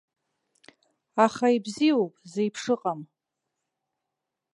Аха 1.25 1.47
ибзиоуп, 1.55 2.13
зеиԥшыҟам! 2.31 2.99